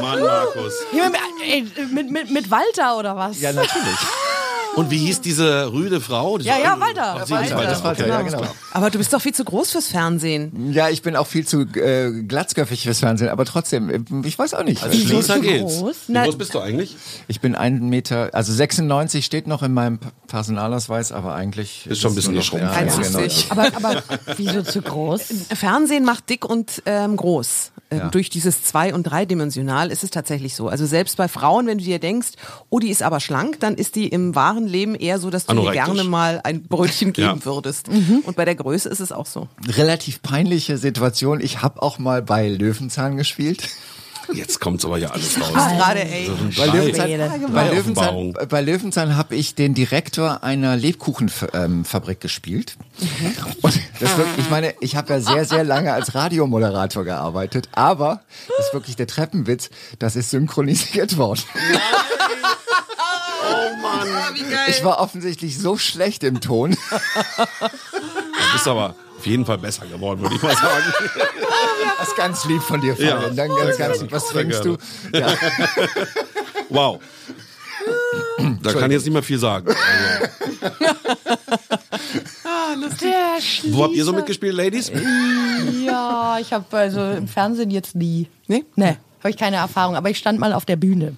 Mann, 0.00 0.20
Markus. 0.20 0.74
Ja, 0.92 1.08
mit, 1.08 1.92
mit, 1.92 2.10
mit, 2.10 2.30
mit 2.30 2.50
Walter 2.50 2.98
oder 2.98 3.16
was? 3.16 3.40
Ja, 3.40 3.52
natürlich. 3.52 3.98
Und 4.76 4.90
wie 4.90 4.98
hieß 4.98 5.20
diese 5.20 5.72
rüde 5.72 6.00
Frau? 6.00 6.38
Diese 6.38 6.50
Ja, 6.50 6.56
ja, 6.58 6.78
Walter. 6.80 7.16
Ach, 7.20 7.26
sie 7.26 7.32
Walter. 7.32 7.56
Walter. 7.56 7.84
War 7.84 7.92
Okay, 7.92 8.08
ja, 8.08 8.22
genau. 8.22 8.38
klar. 8.38 8.54
Aber 8.72 8.90
du 8.90 8.98
bist 8.98 9.12
doch 9.12 9.20
viel 9.20 9.34
zu 9.34 9.44
groß 9.44 9.70
fürs 9.72 9.86
Fernsehen. 9.88 10.72
Ja, 10.72 10.88
ich 10.90 11.02
bin 11.02 11.16
auch 11.16 11.26
viel 11.26 11.46
zu 11.46 11.62
äh, 11.62 12.10
glatzköpfig 12.22 12.82
fürs 12.82 13.00
Fernsehen, 13.00 13.28
aber 13.30 13.44
trotzdem, 13.44 13.88
äh, 13.90 14.00
ich 14.26 14.38
weiß 14.38 14.54
auch 14.54 14.64
nicht. 14.64 14.82
Als 14.82 14.94
Schließer 14.96 15.36
so 15.36 15.40
geht's. 15.40 15.78
groß? 15.78 15.96
Wie 16.08 16.12
groß 16.14 16.38
bist 16.38 16.54
du 16.54 16.60
eigentlich? 16.60 16.96
Ich 17.28 17.40
bin 17.40 17.54
einen 17.54 17.88
Meter, 17.88 18.30
also 18.32 18.52
96 18.52 19.24
steht 19.24 19.46
noch 19.46 19.62
in 19.62 19.72
meinem 19.72 19.98
Personalausweis, 20.28 21.12
aber 21.12 21.34
eigentlich 21.34 21.86
Ist 21.86 22.00
schon 22.02 22.12
ein 22.12 22.14
bisschen 22.16 22.34
geschrumpft. 22.34 22.66
Ja, 22.74 22.80
genau. 22.82 22.96
1,50. 23.18 23.50
Aber, 23.50 23.66
aber 23.76 24.02
wieso 24.36 24.62
zu 24.62 24.82
groß? 24.82 25.22
Fernsehen 25.54 26.04
macht 26.04 26.28
dick 26.28 26.44
und 26.44 26.82
ähm, 26.86 27.16
groß. 27.16 27.72
Ähm, 27.90 27.98
Ja. 27.98 28.08
Durch 28.08 28.30
dieses 28.30 28.64
zwei- 28.64 28.92
und 28.92 29.04
dreidimensional 29.04 29.92
ist 29.92 30.02
es 30.02 30.10
tatsächlich 30.10 30.56
so. 30.56 30.68
Also 30.68 30.86
selbst 30.86 31.16
bei 31.16 31.28
Frauen, 31.28 31.68
wenn 31.68 31.78
du 31.78 31.84
dir 31.84 32.00
denkst, 32.00 32.30
oh, 32.68 32.80
die 32.80 32.90
ist 32.90 33.00
aber 33.02 33.20
schlank, 33.20 33.60
dann 33.60 33.76
ist 33.76 33.94
die 33.94 34.08
im 34.08 34.34
wahren 34.34 34.65
Leben 34.66 34.94
eher 34.94 35.18
so, 35.18 35.30
dass 35.30 35.46
du 35.46 35.52
Anorektisch. 35.52 35.84
gerne 35.84 36.04
mal 36.04 36.40
ein 36.44 36.62
Brötchen 36.64 37.12
geben 37.14 37.38
Ja. 37.40 37.44
würdest. 37.44 37.88
Und 37.88 38.36
bei 38.36 38.44
der 38.44 38.54
Größe 38.54 38.88
ist 38.88 39.00
es 39.00 39.12
auch 39.12 39.26
so. 39.26 39.48
Relativ 39.68 40.22
peinliche 40.22 40.78
Situation. 40.78 41.40
Ich 41.40 41.62
habe 41.62 41.82
auch 41.82 41.98
mal 41.98 42.22
bei 42.22 42.48
Löwenzahn 42.48 43.16
gespielt. 43.16 43.62
Jetzt 44.32 44.58
kommt's 44.60 44.84
aber 44.84 44.98
ja 44.98 45.10
alles 45.10 45.40
raus. 45.40 45.52
Gerade, 45.52 46.00
ey. 46.00 46.28
Bei 46.56 46.66
Löwenzahn, 46.66 47.52
bei 47.52 47.70
Löwenzahn, 47.70 48.32
bei 48.48 48.60
Löwenzahn 48.60 49.16
habe 49.16 49.36
ich 49.36 49.54
den 49.54 49.72
Direktor 49.72 50.42
einer 50.42 50.76
Lebkuchenfabrik 50.76 52.20
gespielt. 52.20 52.76
Und 53.62 53.80
das 54.00 54.16
wirklich, 54.18 54.38
ich 54.38 54.50
meine, 54.50 54.74
ich 54.80 54.96
habe 54.96 55.12
ja 55.12 55.20
sehr, 55.20 55.44
sehr 55.44 55.62
lange 55.62 55.92
als 55.92 56.16
Radiomoderator 56.16 57.04
gearbeitet, 57.04 57.68
aber 57.70 58.22
das 58.56 58.66
ist 58.66 58.74
wirklich 58.74 58.96
der 58.96 59.06
Treppenwitz, 59.06 59.70
das 60.00 60.16
ist 60.16 60.30
synchronisiert 60.30 61.16
worden. 61.18 61.42
Oh 63.42 63.76
Mann. 63.82 64.08
Ich 64.68 64.84
war 64.84 64.98
offensichtlich 65.00 65.58
so 65.58 65.76
schlecht 65.76 66.24
im 66.24 66.40
Ton. 66.40 66.76
Du 67.36 68.52
bist 68.52 68.68
aber 68.68 68.94
auf 69.18 69.26
jeden 69.26 69.44
Fall 69.44 69.58
besser 69.58 69.86
geworden, 69.86 70.20
würde 70.20 70.34
ich 70.36 70.42
mal 70.42 70.54
sagen. 70.54 70.92
Das 71.98 72.08
ist 72.08 72.16
ganz 72.16 72.44
lieb 72.44 72.62
von 72.62 72.80
dir, 72.80 72.94
Fabian. 72.94 73.22
Ja, 73.22 73.28
Dann 73.30 73.48
ganz, 73.56 73.78
ganz 73.78 74.00
lieb. 74.02 74.12
Was 74.12 74.26
trinkst 74.26 74.64
du? 74.64 74.76
Ja. 75.12 75.32
Wow. 76.68 77.00
Da 78.62 78.72
kann 78.72 78.90
ich 78.90 78.96
jetzt 78.96 79.04
nicht 79.04 79.14
mehr 79.14 79.22
viel 79.22 79.38
sagen. 79.38 79.74
Also, 82.54 82.96
Der 83.00 83.38
wo 83.72 83.84
habt 83.84 83.94
ihr 83.94 84.04
so 84.04 84.12
mitgespielt, 84.12 84.54
Ladies? 84.54 84.92
Ja, 85.84 86.38
ich 86.40 86.52
habe 86.52 86.76
also 86.76 87.00
im 87.12 87.28
Fernsehen 87.28 87.70
jetzt 87.70 87.94
nie. 87.94 88.28
Nee? 88.46 88.64
Nee, 88.74 88.96
habe 89.20 89.30
ich 89.30 89.36
keine 89.36 89.56
Erfahrung, 89.56 89.96
aber 89.96 90.10
ich 90.10 90.18
stand 90.18 90.38
mal 90.38 90.52
auf 90.52 90.64
der 90.66 90.76
Bühne. 90.76 91.16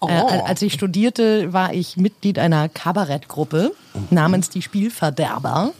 Oh. 0.00 0.08
Äh, 0.08 0.42
als 0.44 0.62
ich 0.62 0.72
studierte, 0.72 1.52
war 1.52 1.72
ich 1.72 1.96
Mitglied 1.96 2.38
einer 2.38 2.68
Kabarettgruppe 2.68 3.72
namens 4.10 4.50
Die 4.50 4.62
Spielverderber. 4.62 5.72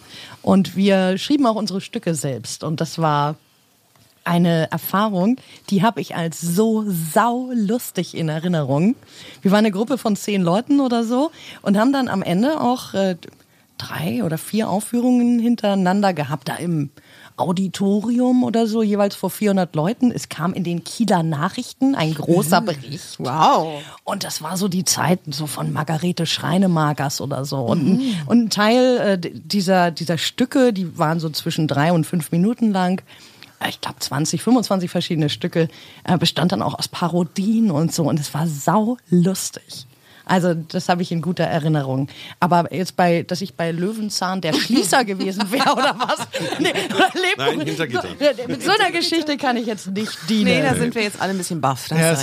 Und 0.42 0.76
wir 0.76 1.18
schrieben 1.18 1.46
auch 1.46 1.56
unsere 1.56 1.80
Stücke 1.80 2.14
selbst. 2.14 2.64
Und 2.64 2.80
das 2.80 2.98
war 2.98 3.36
eine 4.24 4.70
Erfahrung, 4.70 5.36
die 5.70 5.82
habe 5.82 6.00
ich 6.00 6.14
als 6.14 6.40
so 6.40 6.84
saulustig 6.86 8.14
in 8.14 8.28
Erinnerung. 8.28 8.94
Wir 9.40 9.50
waren 9.50 9.60
eine 9.60 9.70
Gruppe 9.70 9.96
von 9.96 10.16
zehn 10.16 10.42
Leuten 10.42 10.80
oder 10.80 11.02
so 11.02 11.30
und 11.62 11.78
haben 11.78 11.92
dann 11.92 12.08
am 12.08 12.22
Ende 12.22 12.60
auch 12.60 12.92
äh, 12.92 13.16
drei 13.78 14.22
oder 14.22 14.36
vier 14.36 14.68
Aufführungen 14.68 15.38
hintereinander 15.38 16.12
gehabt, 16.12 16.48
da 16.48 16.56
im 16.56 16.90
Auditorium 17.38 18.44
oder 18.44 18.66
so, 18.66 18.82
jeweils 18.82 19.14
vor 19.14 19.30
400 19.30 19.74
Leuten. 19.74 20.10
Es 20.10 20.28
kam 20.28 20.52
in 20.54 20.64
den 20.64 20.84
Kieler 20.84 21.22
Nachrichten 21.22 21.94
ein 21.94 22.14
großer 22.14 22.60
Bericht. 22.60 23.18
Wow. 23.18 23.82
Und 24.04 24.24
das 24.24 24.42
war 24.42 24.56
so 24.56 24.68
die 24.68 24.84
Zeit 24.84 25.20
so 25.28 25.46
von 25.46 25.72
Margarete 25.72 26.26
Schreinemakers 26.26 27.20
oder 27.20 27.44
so. 27.44 27.58
Und, 27.58 28.00
und 28.26 28.44
ein 28.44 28.50
Teil 28.50 28.98
äh, 28.98 29.18
dieser, 29.18 29.90
dieser 29.90 30.18
Stücke, 30.18 30.72
die 30.72 30.98
waren 30.98 31.20
so 31.20 31.30
zwischen 31.30 31.68
drei 31.68 31.92
und 31.92 32.04
fünf 32.04 32.32
Minuten 32.32 32.72
lang. 32.72 33.02
Äh, 33.60 33.68
Ich 33.70 33.80
glaube 33.80 33.98
20, 33.98 34.42
25 34.42 34.90
verschiedene 34.90 35.28
Stücke, 35.28 35.68
äh, 36.04 36.18
bestand 36.18 36.52
dann 36.52 36.62
auch 36.62 36.78
aus 36.78 36.88
Parodien 36.88 37.70
und 37.70 37.92
so. 37.94 38.04
Und 38.04 38.20
es 38.20 38.34
war 38.34 38.46
sau 38.46 38.96
lustig. 39.10 39.86
Also 40.28 40.54
das 40.54 40.88
habe 40.88 41.02
ich 41.02 41.10
in 41.12 41.22
guter 41.22 41.44
Erinnerung. 41.44 42.08
Aber 42.40 42.72
jetzt 42.74 42.96
bei, 42.96 43.22
dass 43.22 43.40
ich 43.40 43.54
bei 43.54 43.72
Löwenzahn 43.72 44.40
der 44.40 44.52
Schließer 44.52 45.04
gewesen 45.04 45.50
wäre 45.50 45.72
oder 45.72 45.96
was? 45.98 46.26
Nee, 46.60 46.72
oder. 46.94 47.08
Nein, 47.36 47.60
hinter 47.60 47.86
Gitter. 47.86 48.08
Mit 48.48 48.62
so 48.62 48.70
einer 48.70 48.90
Geschichte 48.90 49.36
kann 49.36 49.56
ich 49.56 49.66
jetzt 49.66 49.88
nicht 49.88 50.16
dienen. 50.28 50.44
Nee, 50.44 50.62
da 50.62 50.74
sind 50.74 50.94
wir 50.94 51.02
jetzt 51.02 51.20
alle 51.20 51.30
ein 51.32 51.38
bisschen 51.38 51.60
baff. 51.60 51.88
Ja, 51.90 51.96
hast 51.96 52.08
du 52.08 52.12
es 52.12 52.20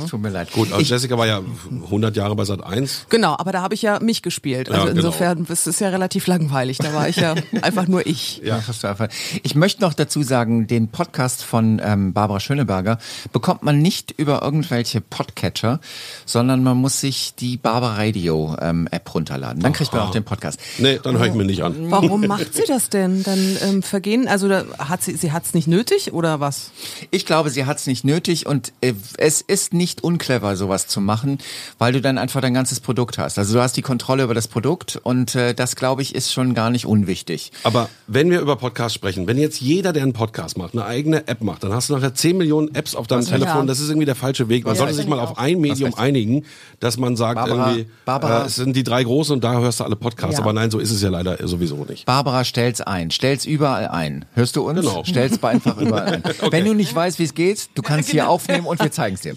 recht. 0.00 0.10
tut 0.10 0.20
mir 0.20 0.30
leid. 0.30 0.52
Gut, 0.52 0.72
also 0.72 0.82
Jessica 0.82 1.16
war 1.16 1.26
ja 1.26 1.40
100 1.84 2.16
Jahre 2.16 2.34
bei 2.36 2.44
Sat 2.44 2.64
1. 2.64 3.06
Genau, 3.08 3.34
aber 3.38 3.52
da 3.52 3.62
habe 3.62 3.74
ich 3.74 3.82
ja 3.82 4.00
mich 4.00 4.22
gespielt. 4.22 4.68
Also 4.68 4.80
Ja, 4.80 4.86
genau. 4.92 4.96
insofern 4.96 5.44
ist 5.48 5.66
es 5.66 5.78
ja 5.80 5.88
relativ 5.88 6.26
langweilig. 6.26 6.78
Da 6.78 6.92
war 6.94 7.08
ich 7.08 7.16
ja 7.16 7.34
einfach 7.62 7.86
nur 7.88 8.06
ich. 8.06 8.40
Ja, 8.44 8.60
hast 8.66 8.82
du 8.84 8.88
einfach. 8.88 9.08
Ich 9.42 9.54
möchte 9.54 9.82
noch 9.82 9.94
dazu 9.94 10.22
sagen, 10.22 10.66
den 10.66 10.88
Podcast 10.88 11.42
von 11.44 11.80
ähm, 11.84 12.12
Barbara 12.12 12.40
Schöneberger 12.40 12.98
bekommt 13.32 13.62
man 13.62 13.78
nicht 13.80 14.12
über 14.16 14.42
irgendwelche 14.42 15.00
Podcatcher, 15.00 15.80
sondern 16.26 16.62
man 16.62 16.76
muss 16.76 17.00
sich 17.00 17.34
die 17.40 17.56
Barbara 17.56 17.96
Radio 17.96 18.56
ähm, 18.60 18.88
App 18.90 19.14
runterladen. 19.14 19.62
Dann 19.62 19.72
kriegt 19.72 19.92
man 19.92 20.02
auch 20.02 20.10
den 20.10 20.24
Podcast. 20.24 20.60
Nee, 20.78 20.98
dann 21.02 21.18
höre 21.18 21.26
ich 21.26 21.34
mir 21.34 21.44
nicht 21.44 21.62
an. 21.62 21.90
Warum 21.90 22.26
macht 22.26 22.54
sie 22.54 22.64
das 22.66 22.90
denn? 22.90 23.22
Dann 23.22 23.56
ähm, 23.62 23.82
vergehen, 23.82 24.28
also 24.28 24.48
da 24.48 24.64
hat 24.78 25.02
sie, 25.02 25.16
sie 25.16 25.32
hat 25.32 25.44
es 25.44 25.54
nicht 25.54 25.68
nötig 25.68 26.12
oder 26.12 26.40
was? 26.40 26.70
Ich 27.10 27.26
glaube, 27.26 27.50
sie 27.50 27.66
hat 27.66 27.78
es 27.78 27.86
nicht 27.86 28.04
nötig 28.04 28.46
und 28.46 28.72
äh, 28.80 28.94
es 29.18 29.40
ist 29.40 29.72
nicht 29.72 30.02
unclever, 30.02 30.56
sowas 30.56 30.86
zu 30.86 31.00
machen, 31.00 31.38
weil 31.78 31.92
du 31.92 32.00
dann 32.00 32.18
einfach 32.18 32.40
dein 32.40 32.54
ganzes 32.54 32.80
Produkt 32.80 33.18
hast. 33.18 33.38
Also 33.38 33.54
du 33.54 33.62
hast 33.62 33.76
die 33.76 33.82
Kontrolle 33.82 34.24
über 34.24 34.34
das 34.34 34.48
Produkt 34.48 34.98
und 35.02 35.34
äh, 35.34 35.54
das, 35.54 35.76
glaube 35.76 36.02
ich, 36.02 36.14
ist 36.14 36.32
schon 36.32 36.54
gar 36.54 36.70
nicht 36.70 36.86
unwichtig. 36.86 37.52
Aber 37.62 37.88
wenn 38.06 38.30
wir 38.30 38.40
über 38.40 38.56
Podcasts 38.56 38.94
sprechen, 38.94 39.26
wenn 39.26 39.38
jetzt 39.38 39.60
jeder, 39.60 39.92
der 39.92 40.02
einen 40.02 40.12
Podcast 40.12 40.58
macht, 40.58 40.74
eine 40.74 40.84
eigene 40.84 41.28
App 41.28 41.42
macht, 41.42 41.62
dann 41.62 41.72
hast 41.72 41.88
du 41.90 41.94
nachher 41.94 42.14
10 42.14 42.36
Millionen 42.36 42.74
Apps 42.74 42.94
auf 42.94 43.06
deinem 43.06 43.24
Telefon. 43.24 43.66
Das 43.66 43.80
ist 43.80 43.88
irgendwie 43.88 44.06
der 44.06 44.14
falsche 44.14 44.48
Weg. 44.48 44.64
Man 44.64 44.74
sollte 44.74 44.94
sich 44.94 45.06
mal 45.06 45.20
auf 45.20 45.38
ein 45.38 45.60
Medium 45.60 45.94
einigen, 45.94 46.44
dass 46.80 46.96
man 46.96 47.16
sagt, 47.16 47.27
Barbara, 47.34 47.70
irgendwie, 47.70 47.90
Barbara. 48.04 48.42
äh, 48.42 48.46
es 48.46 48.56
sind 48.56 48.74
die 48.76 48.82
drei 48.84 49.02
großen 49.02 49.34
und 49.34 49.44
da 49.44 49.58
hörst 49.58 49.80
du 49.80 49.84
alle 49.84 49.96
Podcasts. 49.96 50.36
Ja. 50.36 50.42
Aber 50.42 50.52
nein, 50.52 50.70
so 50.70 50.78
ist 50.78 50.90
es 50.90 51.02
ja 51.02 51.08
leider 51.10 51.36
sowieso 51.46 51.84
nicht. 51.84 52.06
Barbara, 52.06 52.44
stell's 52.44 52.80
ein. 52.80 53.10
Stell's 53.10 53.44
überall 53.44 53.88
ein. 53.88 54.24
Hörst 54.34 54.56
du 54.56 54.68
uns? 54.68 54.80
Genau. 54.80 55.04
Stell's 55.04 55.42
einfach 55.42 55.76
überall 55.80 56.14
ein. 56.14 56.22
Wenn 56.50 56.64
du 56.64 56.74
nicht 56.74 56.94
weißt, 56.94 57.18
wie 57.18 57.24
es 57.24 57.34
geht, 57.34 57.70
du 57.74 57.82
kannst 57.82 58.10
hier 58.10 58.28
aufnehmen 58.28 58.66
und 58.66 58.80
wir 58.80 58.90
zeigen's 58.90 59.20
dir. 59.22 59.34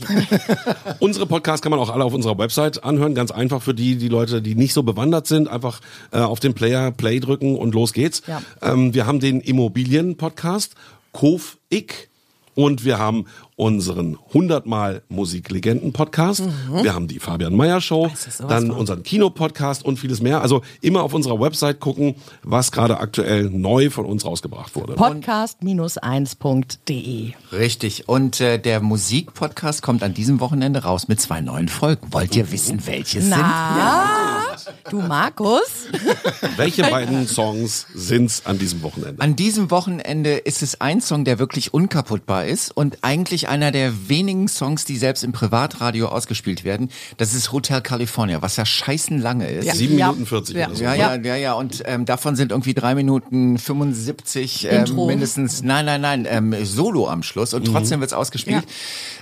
Unsere 0.99 1.25
Podcasts 1.25 1.61
kann 1.61 1.71
man 1.71 1.79
auch 1.79 1.89
alle 1.89 2.03
auf 2.03 2.13
unserer 2.13 2.37
Website 2.37 2.83
anhören. 2.83 3.15
Ganz 3.15 3.31
einfach 3.31 3.61
für 3.61 3.73
die, 3.73 3.95
die 3.97 4.09
Leute, 4.09 4.41
die 4.41 4.55
nicht 4.55 4.73
so 4.73 4.83
bewandert 4.83 5.27
sind. 5.27 5.47
Einfach 5.47 5.79
äh, 6.11 6.19
auf 6.19 6.39
den 6.39 6.53
Player 6.53 6.91
Play 6.91 7.19
drücken 7.19 7.55
und 7.57 7.73
los 7.73 7.93
geht's. 7.93 8.21
Ja. 8.27 8.41
Ähm, 8.61 8.93
wir 8.93 9.05
haben 9.07 9.19
den 9.19 9.41
Immobilien-Podcast, 9.41 10.75
Kof 11.11 11.57
Ich. 11.69 12.09
Und 12.55 12.85
wir 12.85 12.99
haben 12.99 13.25
unseren 13.55 14.17
100 14.29 14.65
Mal 14.65 15.03
Musiklegenden-Podcast. 15.09 16.43
Wir 16.81 16.95
haben 16.95 17.07
die 17.07 17.19
Fabian 17.19 17.55
Meyer 17.55 17.79
Show. 17.79 18.09
Dann 18.47 18.67
von. 18.67 18.77
unseren 18.77 19.03
Kino-Podcast 19.03 19.85
und 19.85 19.97
vieles 19.97 20.21
mehr. 20.21 20.41
Also 20.41 20.61
immer 20.81 21.03
auf 21.03 21.13
unserer 21.13 21.39
Website 21.39 21.79
gucken, 21.79 22.15
was 22.43 22.71
gerade 22.71 22.99
aktuell 22.99 23.49
neu 23.49 23.89
von 23.89 24.05
uns 24.05 24.25
rausgebracht 24.25 24.75
wurde. 24.75 24.93
Podcast-1.de. 24.93 27.33
Richtig. 27.51 28.09
Und 28.09 28.41
äh, 28.41 28.57
der 28.57 28.81
Musikpodcast 28.81 29.81
kommt 29.81 30.03
an 30.03 30.13
diesem 30.13 30.39
Wochenende 30.39 30.83
raus 30.83 31.07
mit 31.07 31.21
zwei 31.21 31.41
neuen 31.41 31.69
Folgen. 31.69 32.07
Wollt 32.11 32.35
ihr 32.35 32.51
wissen, 32.51 32.85
welche 32.87 33.21
sind? 33.21 33.31
Na, 33.31 34.40
du 34.89 35.01
Markus? 35.01 35.87
Welche 36.57 36.83
beiden 36.83 37.27
Songs 37.27 37.85
sind's 37.93 38.45
an 38.45 38.57
diesem 38.59 38.81
Wochenende? 38.83 39.21
An 39.21 39.35
diesem 39.35 39.71
Wochenende 39.71 40.33
ist 40.37 40.61
es 40.63 40.79
ein 40.81 41.01
Song, 41.01 41.25
der 41.25 41.39
wirklich 41.39 41.73
unkaputtbar 41.73 42.45
ist 42.45 42.75
und 42.75 42.99
eigentlich 43.01 43.47
einer 43.47 43.71
der 43.71 44.09
wenigen 44.09 44.47
Songs, 44.47 44.85
die 44.85 44.97
selbst 44.97 45.23
im 45.23 45.31
Privatradio 45.31 46.07
ausgespielt 46.07 46.63
werden. 46.63 46.89
Das 47.17 47.33
ist 47.33 47.51
Hotel 47.51 47.81
California, 47.81 48.41
was 48.41 48.55
ja 48.57 48.65
scheißen 48.65 49.19
lange 49.19 49.47
ist. 49.49 49.71
Sieben 49.75 49.97
Ja. 49.97 50.07
Minuten 50.07 50.25
40 50.25 50.55
Ja. 50.55 50.67
oder 50.67 50.75
so. 50.75 50.83
Ja, 50.83 50.93
ja, 50.95 51.15
ja, 51.15 51.35
ja. 51.35 51.53
Und 51.53 51.83
ähm, 51.85 52.05
davon 52.05 52.35
sind 52.35 52.51
irgendwie 52.51 52.73
drei 52.73 52.95
Minuten 52.95 53.57
75 53.57 54.67
ähm, 54.69 54.85
mindestens. 55.07 55.63
Nein, 55.63 55.85
nein, 55.85 56.01
nein, 56.01 56.27
ähm, 56.29 56.55
Solo 56.65 57.07
am 57.07 57.23
Schluss. 57.23 57.53
Und 57.53 57.65
trotzdem 57.65 57.99
wird's 57.99 58.13
ausgespielt. 58.13 58.63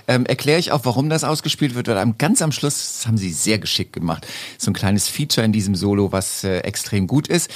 Ähm, 0.08 0.26
Erkläre 0.26 0.58
ich 0.58 0.72
auch, 0.72 0.84
warum 0.84 1.08
das 1.08 1.24
ausgespielt 1.24 1.74
wird, 1.74 1.88
weil 1.88 1.98
am, 1.98 2.18
ganz 2.18 2.42
am 2.42 2.52
Schluss, 2.52 2.78
das 2.98 3.06
haben 3.06 3.16
sie 3.16 3.30
sehr 3.32 3.58
geschickt 3.58 3.92
gemacht, 3.92 4.26
so 4.58 4.70
ein 4.70 4.74
kleines 4.74 5.08
Feature 5.08 5.29
in 5.38 5.52
diesem 5.52 5.74
Solo, 5.74 6.12
was 6.12 6.44
äh, 6.44 6.58
extrem 6.58 7.06
gut 7.06 7.28
ist. 7.28 7.50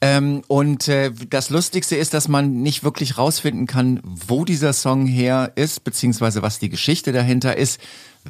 Ähm, 0.00 0.42
und 0.48 0.88
äh, 0.88 1.10
das 1.30 1.50
Lustigste 1.50 1.96
ist, 1.96 2.14
dass 2.14 2.28
man 2.28 2.62
nicht 2.62 2.84
wirklich 2.84 3.18
rausfinden 3.18 3.66
kann, 3.66 4.00
wo 4.04 4.44
dieser 4.44 4.72
Song 4.72 5.06
her 5.06 5.52
ist, 5.54 5.84
beziehungsweise 5.84 6.42
was 6.42 6.58
die 6.58 6.68
Geschichte 6.68 7.12
dahinter 7.12 7.56
ist 7.56 7.80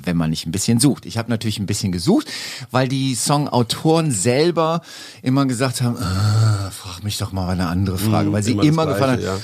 wenn 0.05 0.17
man 0.17 0.31
nicht 0.31 0.47
ein 0.47 0.53
bisschen 0.53 0.81
sucht. 0.81 1.07
Ich 1.07 1.19
habe 1.19 1.31
natürlich 1.31 1.59
ein 1.59 1.67
bisschen 1.67 1.93
gesucht, 1.93 2.27
weil 2.71 2.89
die 2.89 3.15
Songautoren 3.15 4.11
selber 4.11 4.83
immer 5.23 5.47
gesagt 5.47 5.81
haben, 5.83 5.97
äh, 5.97 6.71
frag 6.71 7.03
mich 7.05 7.19
doch 7.19 7.33
mal 7.33 7.49
eine 7.51 7.69
andere 7.69 7.99
Frage, 7.99 8.33
weil 8.33 8.43
sie 8.43 8.53
immer 8.53 8.63
immer 8.63 8.87
gefragt 8.87 9.11
haben, 9.11 9.21
Gleiche, 9.21 9.41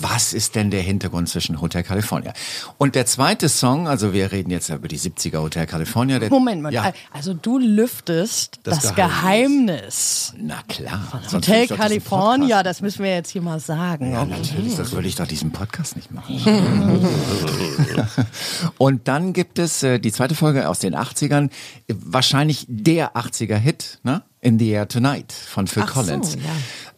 was 0.00 0.32
ist 0.32 0.54
denn 0.54 0.70
der 0.70 0.82
Hintergrund 0.82 1.28
zwischen 1.28 1.60
Hotel 1.60 1.82
California? 1.82 2.32
Und 2.78 2.94
der 2.94 3.06
zweite 3.06 3.48
Song, 3.48 3.88
also 3.88 4.12
wir 4.12 4.32
reden 4.32 4.50
jetzt 4.50 4.68
über 4.70 4.88
die 4.88 4.98
70er 4.98 5.38
Hotel 5.40 5.66
California. 5.66 6.18
Der, 6.18 6.30
Moment 6.30 6.62
mal. 6.62 6.72
Ja, 6.72 6.92
Also 7.12 7.34
du 7.34 7.58
lüftest 7.58 8.60
das, 8.62 8.80
Das 8.80 8.94
Geheimnis. 8.94 10.34
na 10.38 10.56
klar. 10.68 11.00
Hotel 11.32 11.66
California, 11.68 12.62
das 12.62 12.80
müssen 12.80 13.04
wir 13.04 13.14
jetzt 13.14 13.30
hier 13.30 13.42
mal 13.42 13.60
sagen. 13.60 14.12
Ja, 14.12 14.22
Okay. 14.22 14.30
natürlich, 14.40 14.76
das 14.76 14.92
würde 14.92 15.08
ich 15.08 15.16
doch 15.16 15.26
diesen 15.26 15.50
Podcast 15.52 15.96
nicht 15.96 16.10
machen. 16.12 16.40
Und 18.78 19.08
dann 19.08 19.32
gibt 19.32 19.58
es 19.58 19.82
die 19.98 20.12
zweite 20.12 20.34
Folge 20.34 20.68
aus 20.68 20.78
den 20.78 20.94
80ern, 20.94 21.50
äh, 21.86 21.94
wahrscheinlich 21.94 22.66
der 22.68 23.16
80er-Hit, 23.16 24.00
ne? 24.02 24.22
In 24.40 24.58
the 24.58 24.70
Air 24.70 24.88
Tonight 24.88 25.32
von 25.32 25.68
Phil 25.68 25.84
Ach 25.86 25.94
so, 25.94 26.00
Collins. 26.00 26.36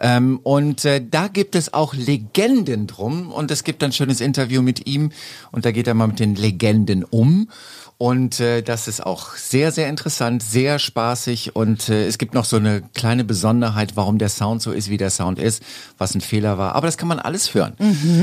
Ähm, 0.01 0.41
und 0.43 0.87
äh, 0.87 1.05
da 1.07 1.29
gibt 1.29 1.55
es 1.55 1.75
auch 1.75 1.93
Legenden 1.93 2.87
drum 2.87 3.31
und 3.31 3.51
es 3.51 3.65
gibt 3.65 3.83
ein 3.83 3.93
schönes 3.93 4.23
Interview 4.23 4.63
mit 4.63 4.87
ihm 4.87 5.13
und 5.53 5.67
da 5.67 5.71
geht 5.71 5.87
er 5.87 5.93
mal 5.93 6.07
mit 6.07 6.21
den 6.21 6.37
Legenden 6.37 7.05
um. 7.05 7.49
Und 7.97 8.41
äh, 8.41 8.63
das 8.63 8.89
ist 8.89 9.05
auch 9.05 9.37
sehr, 9.37 9.71
sehr 9.71 9.89
interessant, 9.89 10.43
sehr 10.43 10.79
spaßig 10.79 11.55
und 11.55 11.89
äh, 11.89 12.07
es 12.07 12.19
gibt 12.19 12.35
noch 12.35 12.45
so 12.45 12.57
eine 12.57 12.83
kleine 12.95 13.25
Besonderheit, 13.25 13.95
warum 13.95 14.19
der 14.19 14.31
Sound 14.31 14.63
so 14.63 14.73
ist, 14.73 14.91
wie 14.91 14.97
der 14.97 15.11
Sound 15.11 15.39
ist, 15.39 15.63
was 15.97 16.15
ein 16.15 16.21
Fehler 16.21 16.59
war. 16.59 16.75
Aber 16.75 16.87
das 16.87 16.99
kann 16.99 17.09
man 17.09 17.21
alles 17.21 17.55
hören. 17.55 17.75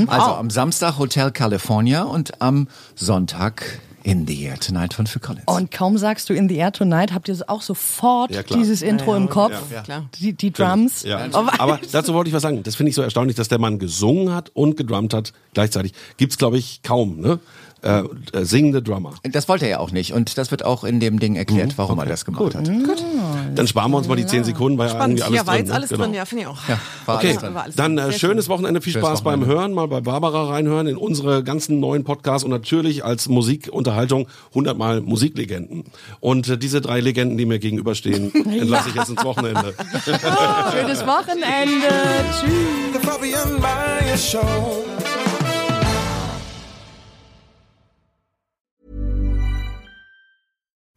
Also 0.08 0.32
am 0.32 0.50
Samstag 0.50 0.98
Hotel 0.98 1.30
California 1.30 2.02
und 2.02 2.42
am 2.42 2.68
Sonntag 2.94 3.80
In 4.04 4.26
the 4.26 4.44
Air 4.44 4.58
Tonight 4.58 4.94
von 4.94 5.06
Phil 5.06 5.20
Collins. 5.20 5.44
Und 5.46 5.70
kaum 5.70 5.96
sagst 5.98 6.28
du 6.28 6.34
In 6.34 6.48
the 6.48 6.56
Air 6.56 6.72
Tonight, 6.72 7.12
habt 7.12 7.28
ihr 7.28 7.36
auch 7.46 7.62
sofort 7.62 8.34
Ja, 8.34 8.42
dieses 8.42 8.82
Intro 8.82 9.14
im 9.14 9.28
Kopf, 9.28 9.54
Ja, 9.72 9.82
klar. 9.82 10.08
Die, 10.18 10.32
die 10.32 10.50
Drums. 10.50 11.02
Ja. 11.02 11.28
Aber 11.32 11.78
dazu 11.90 12.14
wollte 12.14 12.28
ich 12.28 12.34
was 12.34 12.42
sagen. 12.42 12.62
Das 12.62 12.74
finde 12.74 12.90
ich 12.90 12.96
so 12.96 13.02
erstaunlich, 13.02 13.36
dass 13.36 13.48
der 13.48 13.58
Mann 13.58 13.78
gesungen 13.78 14.34
hat 14.34 14.50
und 14.54 14.76
gedrummt 14.76 15.14
hat 15.14 15.32
gleichzeitig. 15.54 15.92
Gibt's 16.16 16.38
glaube 16.38 16.58
ich 16.58 16.82
kaum, 16.82 17.20
ne? 17.20 17.38
Äh, 17.82 18.04
äh, 18.32 18.44
singende 18.44 18.80
Drummer. 18.80 19.14
Das 19.24 19.48
wollte 19.48 19.64
er 19.64 19.70
ja 19.72 19.78
auch 19.80 19.90
nicht 19.90 20.12
und 20.12 20.38
das 20.38 20.52
wird 20.52 20.64
auch 20.64 20.84
in 20.84 21.00
dem 21.00 21.18
Ding 21.18 21.34
erklärt, 21.34 21.76
warum 21.78 21.98
er 21.98 22.06
das 22.06 22.24
gemacht 22.24 22.54
hat. 22.54 22.70
Dann 23.56 23.66
sparen 23.66 23.90
wir 23.90 23.98
uns 23.98 24.06
mal 24.06 24.14
die 24.14 24.24
zehn 24.24 24.44
Sekunden, 24.44 24.78
weil 24.78 24.88
Spannend. 24.88 25.18
irgendwie 25.18 25.24
alles 25.24 25.36
ja, 25.40 25.46
war 25.46 25.54
drin. 25.54 25.62
jetzt 25.64 25.68
ne? 25.70 25.74
alles 25.74 25.88
Genau. 25.90 26.04
drin, 26.04 26.14
ja, 26.14 26.24
finde 26.24 26.42
ich 26.42 26.48
auch. 26.48 26.68
Ja, 26.68 26.78
war 27.06 27.16
Okay, 27.16 27.26
alles 27.30 27.40
drin. 27.40 27.54
War 27.54 27.62
alles 27.64 27.74
dann 27.74 27.98
äh, 27.98 28.12
schönes 28.12 28.44
schön. 28.44 28.52
Wochenende, 28.52 28.80
viel 28.80 28.92
Schönes 28.92 29.08
Spaß 29.08 29.22
beim 29.22 29.40
Wochenende. 29.40 29.60
Hören, 29.60 29.72
mal 29.72 29.88
bei 29.88 30.00
Barbara 30.00 30.44
reinhören 30.44 30.86
in 30.86 30.96
unsere 30.96 31.42
ganzen 31.42 31.80
neuen 31.80 32.04
Podcasts 32.04 32.44
und 32.44 32.50
natürlich 32.52 33.04
als 33.04 33.28
Musikunterhaltung 33.28 34.28
100 34.50 34.78
Mal 34.78 35.00
Musiklegenden. 35.00 35.84
Und 36.20 36.48
äh, 36.48 36.56
diese 36.58 36.80
drei 36.80 37.00
Legenden, 37.00 37.36
die 37.36 37.46
mir 37.46 37.58
gegenüberstehen, 37.58 38.32
entlasse 38.60 38.90
ich 38.90 38.94
jetzt 38.94 39.10
ins 39.10 39.24
Wochenende. 39.24 39.74
Schönes 40.72 41.04
Wochenende. 41.04 41.88
Tschüss. 44.30 44.91